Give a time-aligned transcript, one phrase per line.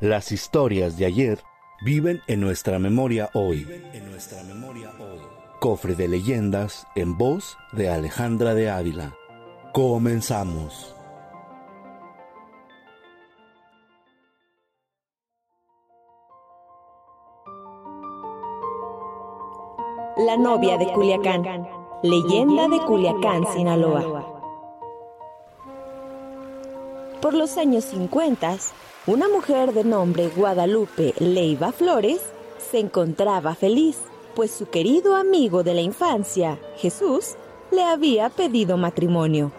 [0.00, 1.40] Las historias de ayer
[1.82, 3.68] viven en nuestra memoria hoy.
[5.60, 9.14] Cofre de leyendas en voz de Alejandra de Ávila.
[9.74, 10.96] Comenzamos.
[20.16, 21.68] La novia de Culiacán.
[22.02, 24.19] Leyenda de Culiacán, Sinaloa.
[27.20, 28.56] Por los años 50,
[29.06, 32.20] una mujer de nombre Guadalupe Leiva Flores
[32.70, 33.98] se encontraba feliz,
[34.34, 37.34] pues su querido amigo de la infancia, Jesús,
[37.72, 39.52] le había pedido matrimonio.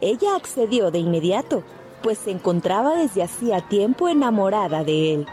[0.00, 1.62] Ella accedió de inmediato,
[2.02, 5.26] pues se encontraba desde hacía tiempo enamorada de él.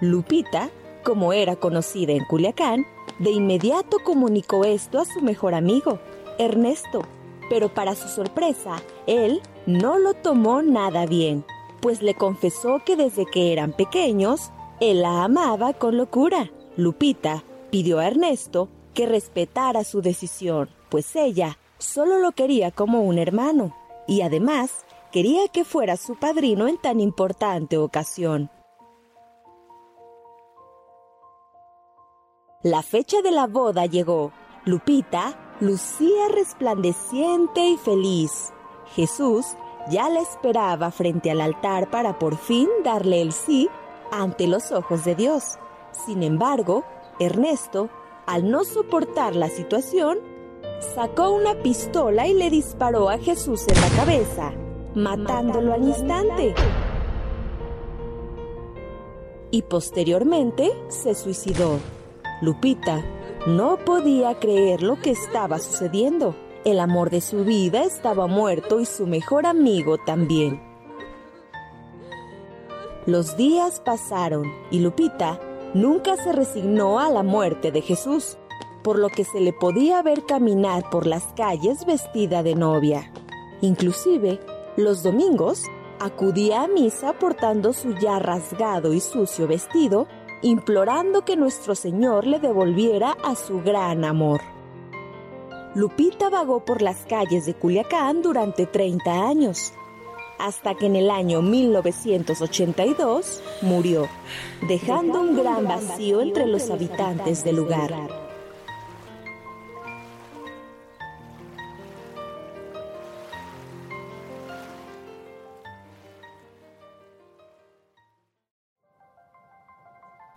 [0.00, 0.70] Lupita
[1.02, 2.86] como era conocida en Culiacán,
[3.18, 5.98] de inmediato comunicó esto a su mejor amigo,
[6.38, 7.02] Ernesto,
[7.48, 8.76] pero para su sorpresa,
[9.06, 11.44] él no lo tomó nada bien,
[11.80, 16.50] pues le confesó que desde que eran pequeños, él la amaba con locura.
[16.76, 23.18] Lupita pidió a Ernesto que respetara su decisión, pues ella solo lo quería como un
[23.18, 23.74] hermano,
[24.06, 28.50] y además quería que fuera su padrino en tan importante ocasión.
[32.64, 34.30] La fecha de la boda llegó.
[34.64, 38.52] Lupita lucía resplandeciente y feliz.
[38.94, 39.46] Jesús
[39.90, 43.68] ya la esperaba frente al altar para por fin darle el sí
[44.10, 45.58] ante los ojos de Dios.
[46.06, 46.84] Sin embargo,
[47.18, 47.88] Ernesto,
[48.26, 50.18] al no soportar la situación,
[50.94, 54.52] sacó una pistola y le disparó a Jesús en la cabeza,
[54.94, 56.54] matándolo al instante.
[59.50, 61.78] Y posteriormente se suicidó.
[62.40, 63.04] Lupita
[63.46, 66.34] no podía creer lo que estaba sucediendo.
[66.64, 70.62] El amor de su vida estaba muerto y su mejor amigo también.
[73.04, 75.40] Los días pasaron y Lupita
[75.74, 78.38] nunca se resignó a la muerte de Jesús,
[78.84, 83.12] por lo que se le podía ver caminar por las calles vestida de novia.
[83.60, 84.38] Inclusive,
[84.76, 85.64] los domingos
[85.98, 90.06] acudía a misa portando su ya rasgado y sucio vestido
[90.42, 94.42] implorando que nuestro Señor le devolviera a su gran amor.
[95.74, 99.72] Lupita vagó por las calles de Culiacán durante 30 años,
[100.38, 104.08] hasta que en el año 1982 murió,
[104.68, 108.21] dejando un gran vacío entre los habitantes del lugar.